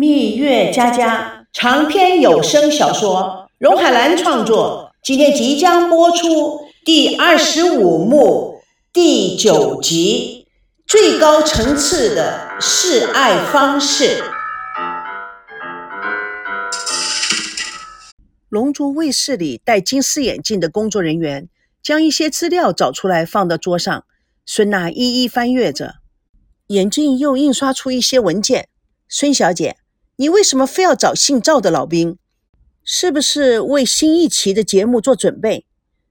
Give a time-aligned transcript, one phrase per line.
[0.00, 8.62] 蜜月佳佳长篇有声小说，荣海兰创作，今天即将播出第二十五幕
[8.94, 10.46] 第九集，
[10.86, 14.24] 最高层次的示爱方式。
[18.48, 21.50] 龙珠卫视里戴金丝眼镜的工作人员
[21.82, 24.04] 将一些资料找出来放到桌上，
[24.46, 25.96] 孙娜一一翻阅着，
[26.68, 28.70] 眼镜又印刷出一些文件。
[29.06, 29.76] 孙小姐。
[30.20, 32.18] 你为什么非要找姓赵的老兵？
[32.84, 35.64] 是不是为新一期的节目做准备？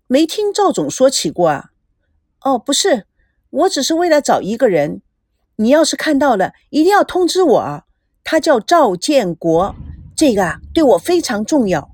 [0.08, 1.66] 没听赵总说起过啊？
[2.42, 3.06] 哦，不是，
[3.52, 5.04] 我只是为了找一个人。
[5.58, 7.84] 你要是看到了，一定要通知我啊。
[8.24, 9.76] 他叫赵建国，
[10.16, 11.92] 这个啊对我非常重要。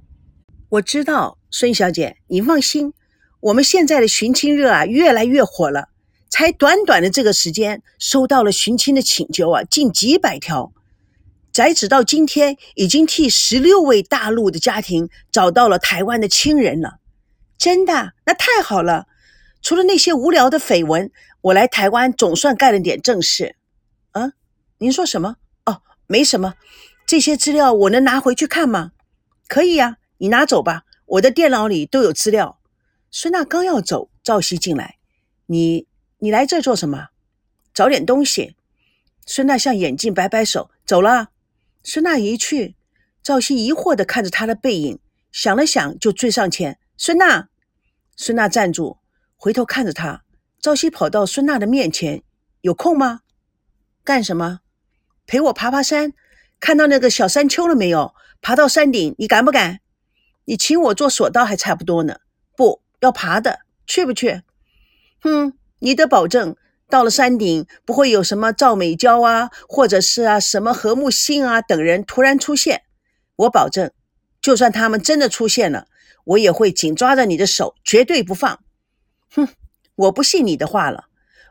[0.69, 2.93] 我知道，孙小姐，你放心。
[3.41, 5.89] 我们现在的寻亲热啊越来越火了，
[6.29, 10.71] 才短短的这个时间，收到了寻亲的请求啊，近几百条。
[11.55, 16.99] 截止到今天，已经替十六位大陆的家庭找到了台湾的亲人了。
[17.57, 19.07] 真的，那太好了！
[19.61, 23.55] 除了那些无聊的绯闻，我来台湾总算干了点正事。
[24.11, 24.33] 啊，
[24.79, 25.37] 您说什么？
[25.65, 26.55] 哦，没什么。
[27.07, 28.91] 这些资料我能拿回去看吗？
[29.47, 30.83] 可以呀，你拿走吧。
[31.05, 32.59] 我的电脑里都有资料。
[33.09, 34.97] 孙娜刚要走，赵熙进来
[35.47, 37.07] ：“你，你来这做什么？
[37.73, 38.57] 找点东西。”
[39.25, 41.29] 孙娜向眼镜摆摆手，走了。
[41.87, 42.75] 孙娜一去，
[43.21, 44.99] 赵熙疑惑地看着她的背影，
[45.31, 46.79] 想了想，就追上前。
[46.97, 47.47] 孙娜，
[48.15, 48.97] 孙娜站住，
[49.35, 50.23] 回头看着他。
[50.59, 52.23] 赵熙跑到孙娜的面前
[52.61, 53.19] ：“有空吗？
[54.03, 54.61] 干什么？
[55.27, 56.13] 陪我爬爬山。
[56.59, 58.15] 看到那个小山丘了没有？
[58.41, 59.81] 爬到山顶，你敢不敢？
[60.45, 62.17] 你请我做索道还差不多呢。
[62.57, 64.41] 不要爬的，去不去？
[65.21, 66.55] 哼，你得保证。”
[66.89, 72.83] 到了山顶，不会有什么赵美娇啊，或者是啊什么何木星啊等人突然出现。
[73.37, 73.91] 我保证，
[74.39, 75.87] 就算他们真的出现了，
[76.23, 78.59] 我也会紧抓着你的手，绝对不放。
[79.31, 79.47] 哼，
[79.95, 81.05] 我不信你的话了。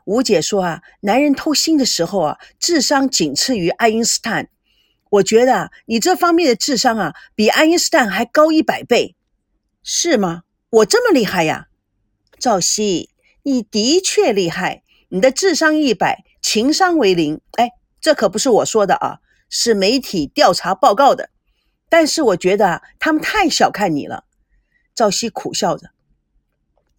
[0.04, 4.48] 吴姐说啊，男人偷心的时候啊，智商仅次于爱因斯坦。
[5.10, 9.16] 我觉得你这方面的智商啊，比爱因斯坦还高一百倍，
[9.82, 10.44] 是吗？
[10.70, 11.66] 我这么厉害呀？
[12.38, 13.10] 赵熙，
[13.42, 14.83] 你的确厉害。
[15.14, 17.40] 你的智商一百，情商为零。
[17.52, 17.70] 哎，
[18.00, 21.30] 这可不是我说的啊，是媒体调查报告的。
[21.88, 24.24] 但是我觉得啊，他们太小看你了。
[24.92, 25.90] 赵熙苦笑着，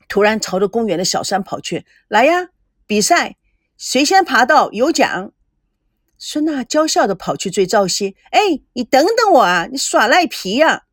[0.07, 1.85] 突然朝着公园的小山跑去。
[2.07, 2.51] 来呀，
[2.87, 3.35] 比赛，
[3.77, 5.33] 谁先爬到有奖。
[6.17, 8.15] 孙娜娇笑的跑去追赵熙。
[8.31, 8.39] 哎，
[8.71, 10.83] 你等等我啊，你耍赖皮呀！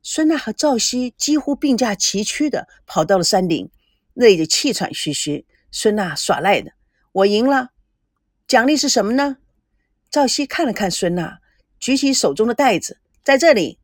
[0.00, 3.68] 孙娜和赵熙几乎并驾齐驱的跑到了山顶，
[4.14, 5.44] 累得气喘吁吁。
[5.78, 6.72] 孙娜耍赖的，
[7.12, 7.68] 我赢了，
[8.48, 9.36] 奖励是什么呢？
[10.10, 11.40] 赵熙看了看孙娜，
[11.78, 13.78] 举起手中的袋子，在这里。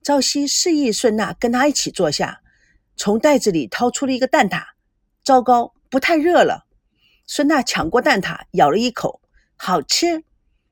[0.00, 2.40] 赵熙示意孙娜跟他一起坐下，
[2.96, 4.62] 从袋子里掏出了一个蛋挞。
[5.24, 6.66] 糟糕，不太热了。
[7.26, 9.20] 孙娜抢过蛋挞，咬了一口，
[9.56, 10.22] 好吃。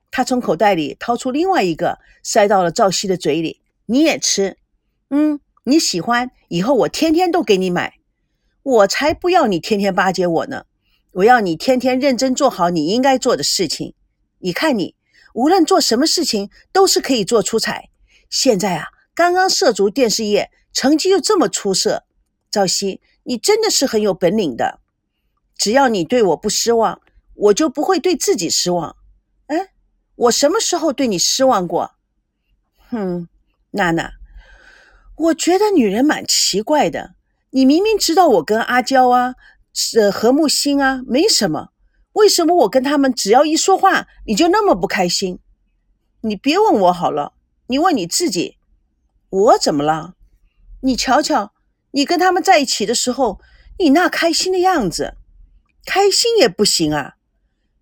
[0.09, 3.59] 他从口袋里掏出另外一个，塞到了赵熙的嘴里。
[3.87, 4.57] 你也吃？
[5.09, 7.96] 嗯，你喜欢，以后我天天都给你买。
[8.67, 10.65] 我才不要你天天巴结我呢！
[11.11, 13.93] 我要你天天认真做好你应该做的事情。
[14.39, 14.93] 你看你，
[15.33, 17.89] 无论做什么事情都是可以做出彩。
[18.29, 22.03] 现在啊，刚刚涉足电视业，成绩又这么出色，
[22.51, 24.81] 赵熙，你真的是很有本领的。
[25.55, 26.99] 只要你对我不失望，
[27.35, 28.97] 我就不会对自己失望。
[29.45, 29.69] 哎，
[30.15, 31.91] 我什么时候对你失望过？
[32.89, 33.29] 哼，
[33.71, 34.11] 娜娜，
[35.15, 37.13] 我觉得女人蛮奇怪的。
[37.57, 39.33] 你明明知道我跟阿娇啊、
[39.73, 41.69] 是何木星啊没什么，
[42.13, 45.39] 为什么我跟他们只要一说话你就那么不开心？
[46.21, 47.33] 你别问我好了，
[47.65, 48.57] 你问你自己，
[49.31, 50.13] 我怎么了？
[50.81, 51.53] 你瞧瞧，
[51.93, 53.41] 你跟他们在一起的时候，
[53.79, 55.15] 你那开心的样子，
[55.83, 57.15] 开心也不行啊。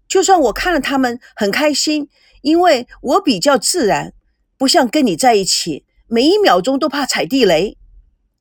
[0.07, 2.07] 就算我看了他们很开心，
[2.43, 4.13] 因为我比较自然，
[4.57, 7.77] 不像跟你在一起，每一秒钟都怕踩地雷。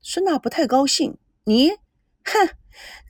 [0.01, 1.71] 孙娜不太高兴，你，
[2.23, 2.49] 哼，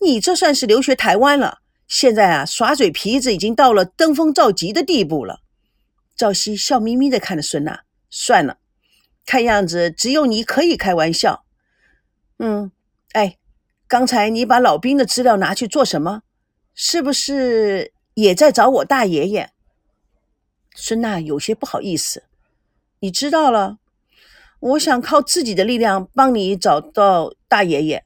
[0.01, 1.59] 你这算是留学台湾了？
[1.87, 5.39] 现在啊，耍嘴皮子已经到了登峰造极的地步了。
[6.15, 8.57] 赵熙笑眯眯的看着孙娜，算了，
[9.25, 11.45] 看样子只有你可以开玩笑。
[12.39, 12.71] 嗯，
[13.13, 13.37] 哎，
[13.87, 16.23] 刚才你把老兵的资料拿去做什么？
[16.73, 19.51] 是不是也在找我大爷爷？
[20.75, 22.23] 孙娜有些不好意思，
[22.99, 23.77] 你知道了。
[24.59, 28.03] 我想靠自己的力量帮你找到大爷爷，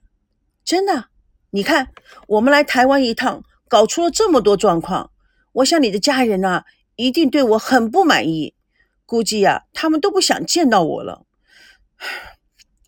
[0.69, 1.05] 真的。
[1.49, 1.87] 你看，
[2.27, 5.09] 我们来台湾一趟，搞出了这么多状况，
[5.53, 8.53] 我想你的家人啊，一定对我很不满意。
[9.07, 11.25] 估计呀，他们都不想见到我了。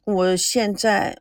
[0.03, 1.17] 我现在，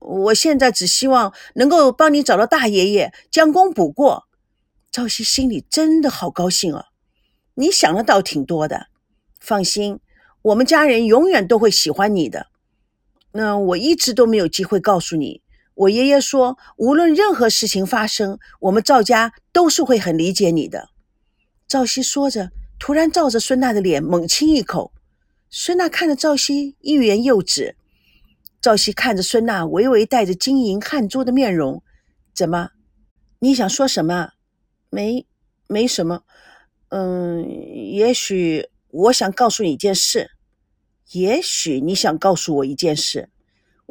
[0.00, 4.24] 我现在只希望能够帮你找到大爷爷，将功补过。
[4.90, 6.86] 赵熙心里真的好高兴啊！
[7.54, 8.88] 你想的倒挺多的，
[9.38, 10.00] 放心，
[10.42, 12.48] 我们家人永远都会喜欢你的。
[13.30, 15.41] 那我一直都没有机会告诉你，
[15.74, 20.90] 我爷爷说，无论任何事情发生，我们赵家都是会很理解你的。
[21.66, 22.50] 赵熙说着。
[22.84, 24.92] 突然照着孙娜的脸猛亲一口，
[25.48, 27.76] 孙娜看着赵熙欲言又止。
[28.60, 31.80] 赵熙看着孙娜微微带着晶莹汗珠的面容，
[32.34, 32.70] 怎么？
[33.38, 34.30] 你想说什么？
[34.90, 35.24] 没，
[35.68, 36.22] 没什么。
[36.88, 37.48] 嗯，
[37.92, 40.32] 也许我想告诉你一件事。
[41.12, 43.30] 也许你想告诉我一件事。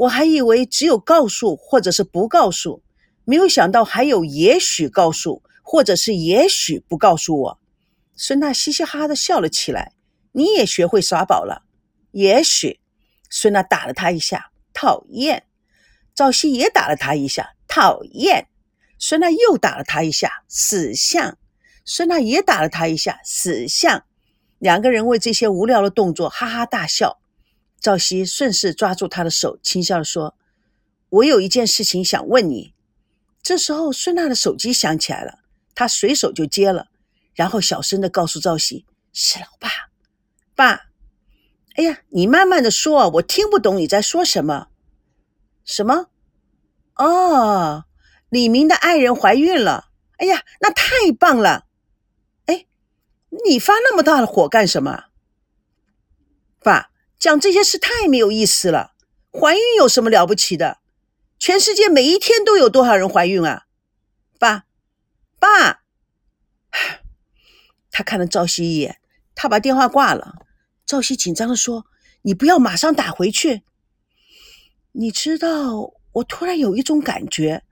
[0.02, 2.82] 我还以为只有告诉或者是不告诉，
[3.24, 7.60] 没有想到还有也许告诉或者是也许不告诉我。
[8.16, 9.94] 孙娜嘻嘻哈哈的笑了起来。
[10.32, 11.64] 你也学会耍宝了？
[12.12, 12.80] 也许。
[13.30, 15.44] 孙娜打了他一下，讨厌。
[16.16, 18.48] 赵熙也打了他一下，讨厌。
[18.98, 21.38] 孙娜又打了他一下，死相。
[21.86, 24.04] 孙娜也打了他一下，死相。
[24.58, 27.21] 两个人为这些无聊的动作哈哈大笑。
[27.82, 30.38] 赵熙顺势抓住他的手，轻笑地说
[31.10, 32.76] ：“我有一件事情想问你。”
[33.42, 35.40] 这时候，孙娜的手机响起来了，
[35.74, 36.90] 她随手就接了。
[37.34, 39.70] 然后小声的告诉赵熙：“是老爸，
[40.54, 40.90] 爸，
[41.76, 44.68] 哎呀，你慢慢的说，我听不懂你在说什么。
[45.66, 46.08] 什么？
[46.98, 47.86] 哦，
[48.30, 49.90] 李明的爱人怀孕了。
[50.18, 51.66] 哎呀，那太棒了。
[52.46, 52.68] 哎，
[53.44, 55.06] 你发那么大的火干什么？
[56.62, 56.91] 爸，
[57.22, 58.94] 讲这些事太没有意思了。
[59.32, 60.80] 怀孕有什么了不起的？
[61.38, 63.68] 全世界每一天都有多少人怀孕啊？
[64.40, 64.66] 爸，
[65.40, 65.84] 爸。”
[67.92, 69.00] 他看了赵熙一眼，
[69.36, 70.34] 他把电话挂了。
[70.84, 71.86] 赵熙紧张的说
[72.24, 73.62] ：“你不要马上打回去。
[74.94, 77.64] 你知道，我突然有一种感觉，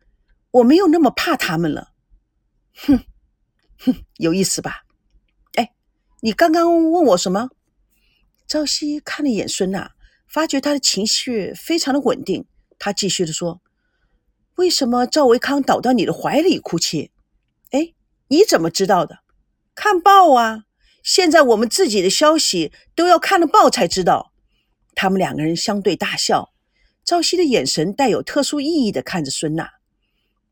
[0.51, 1.93] 我没有那么怕他们了。
[2.75, 3.03] 哼，
[3.79, 4.83] 哼，有意思吧？
[5.55, 5.73] 哎，
[6.21, 7.49] 你刚刚问我什么？”
[8.49, 9.91] 赵熙看了一眼孙娜，
[10.27, 12.47] 发觉她的情绪非常的稳定。
[12.79, 13.61] 他继续的说
[14.55, 17.11] ：“为什么赵维康倒到你的怀里哭泣？
[17.69, 17.93] 哎，
[18.29, 19.19] 你怎么知道的？”
[19.75, 20.63] 看报啊！
[21.03, 24.33] 现在我们自己的消息都要看了报才知道。
[24.95, 26.49] 他们两个人相对大笑，
[27.05, 29.73] 朝夕的眼神带有特殊意义的看着孙娜。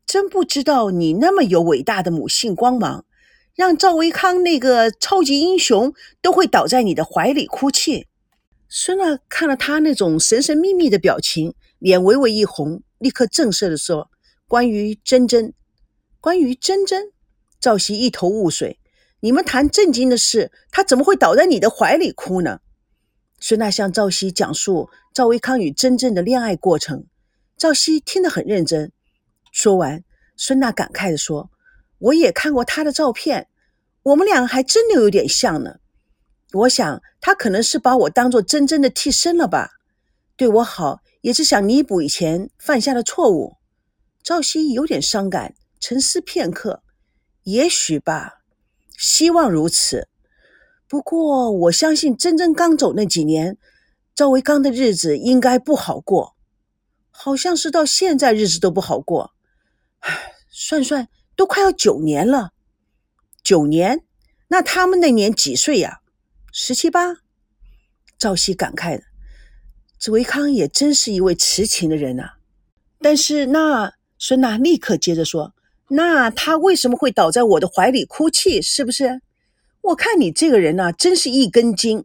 [0.06, 3.04] 真不知道你那么有伟大的母性光芒，
[3.58, 8.06] 让赵维康那个超级英雄都会倒在你的怀里哭泣。
[8.68, 14.12] 孙娜看了他那种神神秘秘的表情，脸微微一红，立刻正色的说
[14.46, 15.54] ：“关于珍珍，
[16.20, 17.06] 关于珍珍。”
[17.58, 18.78] 赵熙一头雾水。
[19.18, 22.60] 你们谈正经的事，他怎么会倒在你的怀里哭呢？
[23.40, 27.06] 孙娜向赵熙讲述赵维康与真正的恋爱过程，
[27.56, 28.92] 赵熙听得很认真。
[29.50, 30.04] 说完，
[30.36, 31.50] 孙娜感慨地说
[31.98, 33.47] ：“我也看过他的照片，
[34.08, 35.76] 我们俩还真的有点像呢。
[36.52, 39.72] 我想他可能是把我当做真正的替身了吧？
[40.36, 43.56] 对我好，也是想弥补以前犯下的错误。”
[44.24, 46.82] 赵熙有点伤感，沉思片刻
[47.44, 48.40] ：“也许吧。”
[48.96, 50.08] 希望如此，
[50.88, 53.58] 不过我相信真真刚走那几年，
[54.14, 56.34] 赵维刚的日子应该不好过，
[57.10, 59.32] 好像是到现在日子都不好过。
[60.00, 62.52] 唉，算算都快要九年了，
[63.48, 64.04] 九年，
[64.48, 66.00] 那他们那年几岁呀？
[66.52, 67.14] 十七八。
[68.18, 69.04] 赵熙感慨的，
[69.98, 72.34] 这维康也真是一位痴情的人啊。
[73.00, 75.54] 但是那孙娜立刻接着说。
[75.88, 78.60] 那他为什么会倒在我的怀里哭泣？
[78.60, 79.22] 是不是？
[79.80, 82.04] 我看你这个人呐，真是一根筋。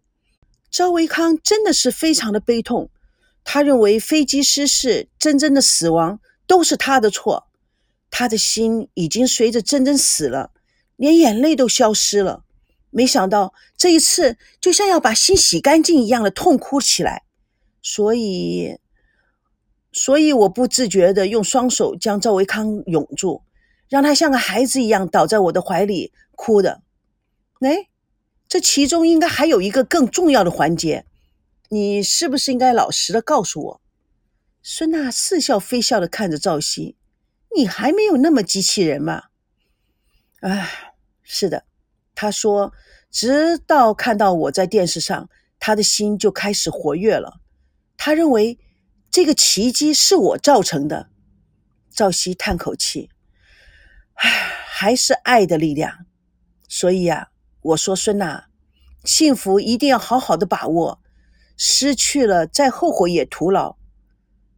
[0.72, 2.90] 赵维康真的是非常的悲痛，
[3.44, 7.50] 他认为飞机失事、珍珍的死亡都是他的错，
[8.10, 10.52] 他的心已经随着珍珍死了，
[10.96, 12.44] 连眼泪都消失了。
[12.90, 17.24] 没想到这一次就像要把心洗干净一样的痛哭起来，
[17.82, 18.78] 所以，
[19.92, 23.44] 所以我不自觉的用双手将赵维康拥住。
[23.90, 26.82] 让他像个孩子一样倒在我的怀里哭的，
[27.60, 27.90] 哎，
[28.48, 31.06] 这其中应该还有一个更重要的环节，
[31.70, 33.82] 你是不是应该老实的告诉我？
[34.64, 36.96] 孙娜似笑非笑的看着赵熙，
[37.56, 39.26] 你还没有那么机器人嘛？
[40.44, 40.70] 哎，
[41.22, 41.64] 是的，
[42.14, 42.74] 他说，
[43.10, 47.40] 直到看到我在电视上，他的心就开始活跃了。
[47.96, 48.60] 他认为
[49.10, 51.08] 这个奇迹是我造成的。
[51.90, 53.10] 赵熙叹口气。
[54.16, 54.30] 唉，
[54.66, 56.06] 还是爱的力量。
[56.68, 57.30] 所以呀，
[57.62, 58.48] 我说孙娜，
[59.06, 61.02] 幸福一定要好好的把握，
[61.56, 63.78] 失去了再后悔也徒劳。”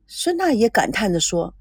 [0.07, 1.55] 孙娜也感叹地说：“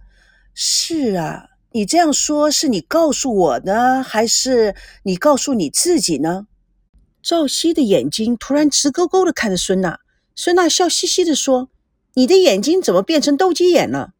[0.54, 6.46] 是啊，你这样说是你告诉我呢，还是你告诉你自己呢？”
[7.20, 9.98] 赵熙的眼睛突然直勾勾的看着孙娜，
[10.36, 11.70] 孙娜笑嘻嘻的说
[12.14, 14.12] ：“你的眼睛怎么变成斗鸡眼了？”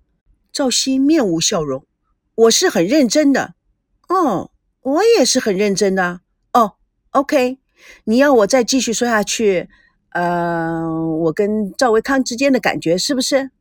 [0.52, 1.87] 赵熙面无笑容
[2.34, 3.54] ：“我是很认真的。
[4.08, 6.23] ”“哦，我也是很认真的。
[6.52, 6.73] ”“哦
[7.11, 7.58] ，OK，
[8.02, 9.68] 你要我再继续说下去，
[10.08, 10.82] 呃，
[11.25, 13.52] 我跟赵维康之间的感觉是不是？”“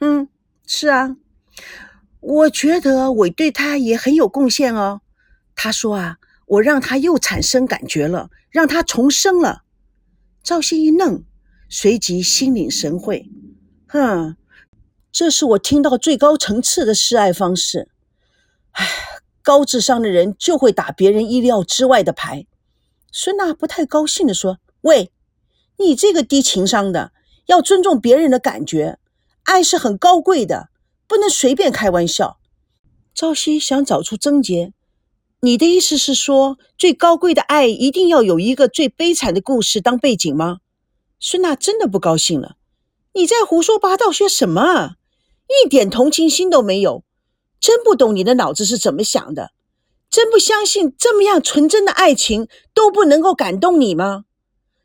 [0.00, 0.28] 嗯，
[0.66, 1.14] 是啊，
[2.20, 5.00] 我觉得我对他也很有贡献哦。”
[5.54, 9.64] 他说：“啊。”我让他又产生感觉了，让他重生了。
[10.42, 11.24] 赵鑫一愣，
[11.68, 13.28] 随即心领神会。
[13.86, 14.34] 哼，
[15.12, 17.90] 这是我听到最高层次的示爱方式。
[18.70, 18.86] 唉，
[19.42, 22.46] 高智商的人就会打别人意料之外的牌。
[23.12, 25.12] 孙娜不太高兴地说：“喂，
[25.76, 27.12] 你这个低情商的，
[27.44, 28.98] 要尊重别人的感觉。
[29.42, 30.70] 爱是很高贵的，
[31.08, 32.38] 不能随便开玩笑。”
[33.12, 34.72] 赵熙想找出症结。
[35.40, 40.58] 你的意思是说，最高贵的爱一定要有一个最悲惨的故事当背景吗？
[41.18, 42.56] 孙娜真的不高兴了。
[43.14, 44.96] 你在胡说八道些什么？
[45.64, 47.04] 一点同情心都没有，
[47.58, 49.52] 真不懂你的脑子是怎么想的。
[50.10, 54.24] 真不相信这么样纯真的爱情都不能够感动你吗？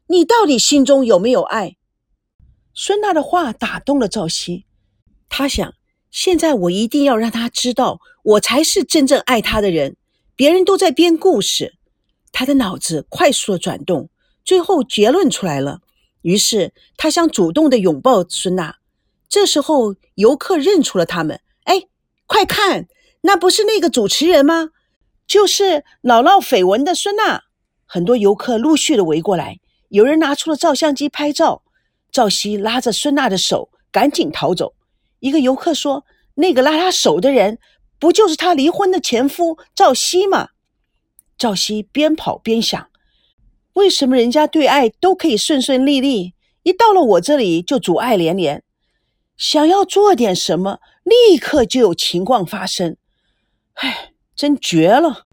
[0.07, 1.77] 你到底心中有没有爱？
[2.73, 4.65] 孙娜的话打动了赵熙，
[5.29, 5.73] 他想，
[6.13, 9.97] 现在我一定要让他知道，我才是真正爱他的人。
[10.35, 11.73] 别人都在编故事，
[12.31, 14.09] 他的脑子快速的转动，
[14.45, 15.81] 最后结论出来了。
[16.21, 18.75] 于是他想主动的拥抱孙娜。
[19.27, 21.81] 这时候游客认出了他们，哎，
[22.27, 22.87] 快看，
[23.21, 24.69] 那不是那个主持人吗？
[25.25, 27.41] 就是老闹绯闻的孙娜。
[27.87, 31.63] 很多游客陆续的围过来，有人拿出了照相机拍照。
[32.11, 34.75] 赵熙拉着孙娜的手，赶紧逃走。
[35.23, 36.03] 一个游客说
[36.35, 37.57] ：“那个拉他手的人。”
[37.97, 40.49] 不就是他离婚的前夫赵熙吗？
[41.37, 42.89] 赵熙边跑边想：
[43.75, 48.61] 为什么人家对爱都可以顺顺利利，一到了我这里就阻碍连连？
[49.37, 52.97] 想要做点什么，立刻就有情况发生。
[53.75, 55.23] 唉，真绝了！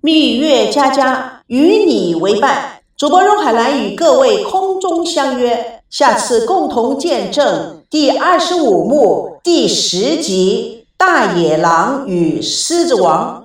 [0.00, 9.38] 蜜月佳佳与你为伴，主播荣海兰与各位空中相约，下次共同见证第二十五幕。
[9.42, 13.34] 第十集《大野狼与狮子王》。